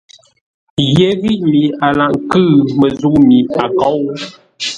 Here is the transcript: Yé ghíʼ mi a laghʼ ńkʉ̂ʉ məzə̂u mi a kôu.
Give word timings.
Yé 0.97 1.07
ghíʼ 1.21 1.41
mi 1.49 1.61
a 1.85 1.87
laghʼ 1.97 2.15
ńkʉ̂ʉ 2.21 2.47
məzə̂u 2.79 3.17
mi 3.27 3.37
a 3.61 3.63
kôu. 3.79 4.01